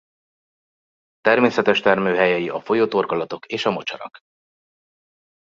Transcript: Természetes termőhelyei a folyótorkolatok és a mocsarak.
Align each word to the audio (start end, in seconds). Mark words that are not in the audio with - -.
Természetes 1.21 1.79
termőhelyei 1.79 2.49
a 2.49 2.61
folyótorkolatok 2.61 3.45
és 3.45 3.65
a 3.65 3.71
mocsarak. 3.71 4.19